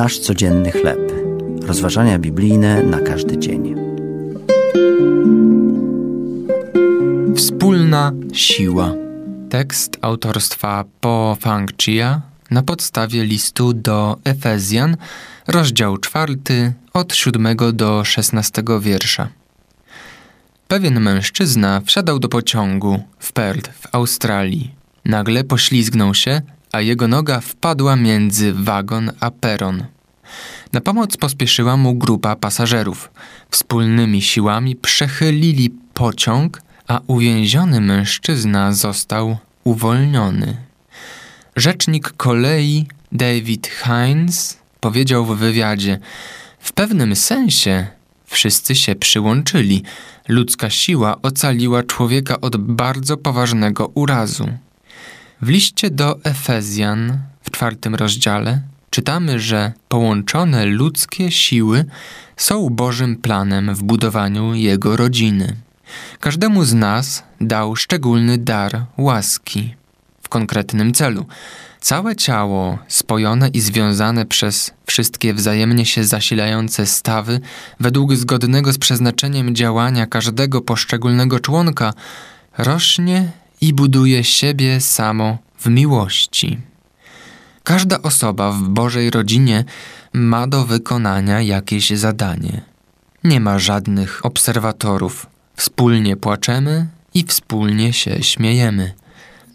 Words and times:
Nasz 0.00 0.18
codzienny 0.18 0.72
chleb. 0.72 1.12
Rozważania 1.62 2.18
biblijne 2.18 2.82
na 2.82 3.00
każdy 3.00 3.38
dzień. 3.38 3.74
Wspólna 7.36 8.12
siła. 8.32 8.94
Tekst 9.50 9.98
autorstwa 10.02 10.84
Po 11.00 11.36
Fang 11.40 11.72
Chia 11.76 12.20
na 12.50 12.62
podstawie 12.62 13.24
listu 13.24 13.72
do 13.72 14.16
Efezjan, 14.24 14.96
rozdział 15.46 15.98
czwarty, 15.98 16.72
od 16.92 17.14
siódmego 17.14 17.72
do 17.72 18.04
szesnastego 18.04 18.80
wiersza. 18.80 19.28
Pewien 20.68 21.00
mężczyzna 21.00 21.80
wsiadał 21.84 22.18
do 22.18 22.28
pociągu 22.28 23.02
w 23.18 23.32
Perth 23.32 23.70
w 23.72 23.94
Australii. 23.94 24.74
Nagle 25.04 25.44
poślizgnął 25.44 26.14
się, 26.14 26.42
a 26.72 26.80
jego 26.80 27.08
noga 27.08 27.40
wpadła 27.40 27.96
między 27.96 28.52
wagon 28.52 29.12
a 29.20 29.30
peron. 29.30 29.84
Na 30.72 30.80
pomoc 30.80 31.16
pospieszyła 31.16 31.76
mu 31.76 31.94
grupa 31.94 32.36
pasażerów. 32.36 33.10
Wspólnymi 33.50 34.22
siłami 34.22 34.76
przechylili 34.76 35.70
pociąg, 35.94 36.62
a 36.88 37.00
uwięziony 37.06 37.80
mężczyzna 37.80 38.72
został 38.72 39.36
uwolniony. 39.64 40.56
Rzecznik 41.56 42.12
kolei 42.16 42.86
David 43.12 43.66
Hines 43.66 44.58
powiedział 44.80 45.24
w 45.24 45.38
wywiadzie: 45.38 45.98
W 46.58 46.72
pewnym 46.72 47.16
sensie 47.16 47.86
wszyscy 48.26 48.74
się 48.74 48.94
przyłączyli. 48.94 49.82
Ludzka 50.28 50.70
siła 50.70 51.22
ocaliła 51.22 51.82
człowieka 51.82 52.40
od 52.40 52.56
bardzo 52.56 53.16
poważnego 53.16 53.86
urazu. 53.94 54.48
W 55.42 55.48
liście 55.48 55.90
do 55.90 56.24
Efezjan 56.24 57.18
w 57.42 57.50
czwartym 57.50 57.94
rozdziale 57.94 58.62
czytamy, 58.90 59.40
że 59.40 59.72
połączone 59.88 60.66
ludzkie 60.66 61.30
siły 61.30 61.84
są 62.36 62.70
Bożym 62.70 63.16
planem 63.16 63.74
w 63.74 63.82
budowaniu 63.82 64.54
Jego 64.54 64.96
rodziny. 64.96 65.56
Każdemu 66.20 66.64
z 66.64 66.74
nas 66.74 67.22
dał 67.40 67.76
szczególny 67.76 68.38
dar 68.38 68.84
łaski 68.98 69.74
w 70.22 70.28
konkretnym 70.28 70.94
celu. 70.94 71.26
Całe 71.80 72.16
ciało, 72.16 72.78
spojone 72.88 73.48
i 73.48 73.60
związane 73.60 74.26
przez 74.26 74.70
wszystkie 74.86 75.34
wzajemnie 75.34 75.86
się 75.86 76.04
zasilające 76.04 76.86
stawy, 76.86 77.40
według 77.80 78.16
zgodnego 78.16 78.72
z 78.72 78.78
przeznaczeniem 78.78 79.54
działania 79.54 80.06
każdego 80.06 80.60
poszczególnego 80.60 81.40
członka, 81.40 81.94
rośnie 82.58 83.39
i 83.60 83.72
buduje 83.72 84.24
siebie 84.24 84.80
samo 84.80 85.38
w 85.58 85.66
miłości. 85.66 86.58
Każda 87.62 88.02
osoba 88.02 88.52
w 88.52 88.68
Bożej 88.68 89.10
rodzinie 89.10 89.64
ma 90.12 90.46
do 90.46 90.64
wykonania 90.64 91.40
jakieś 91.40 91.90
zadanie. 91.90 92.62
Nie 93.24 93.40
ma 93.40 93.58
żadnych 93.58 94.26
obserwatorów. 94.26 95.26
Wspólnie 95.56 96.16
płaczemy 96.16 96.86
i 97.14 97.24
wspólnie 97.24 97.92
się 97.92 98.22
śmiejemy. 98.22 98.94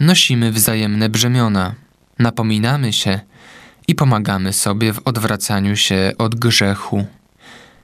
Nosimy 0.00 0.52
wzajemne 0.52 1.08
brzemiona, 1.08 1.74
napominamy 2.18 2.92
się 2.92 3.20
i 3.88 3.94
pomagamy 3.94 4.52
sobie 4.52 4.92
w 4.92 5.00
odwracaniu 5.04 5.76
się 5.76 6.12
od 6.18 6.34
grzechu. 6.34 7.06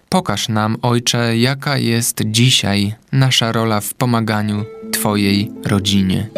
Pokaż 0.09 0.49
nam, 0.49 0.77
Ojcze, 0.83 1.39
jaka 1.39 1.79
jest 1.79 2.23
dzisiaj 2.27 2.95
nasza 3.13 3.53
rola 3.53 3.81
w 3.81 3.95
pomaganiu 3.95 4.65
Twojej 5.01 5.51
rodzinie. 5.67 6.29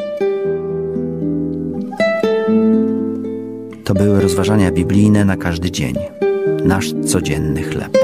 To 3.84 3.94
były 3.94 4.20
rozważania 4.20 4.70
biblijne 4.72 5.24
na 5.24 5.36
każdy 5.36 5.70
dzień. 5.70 5.94
Nasz 6.64 6.92
codzienny 7.06 7.62
chleb. 7.62 7.98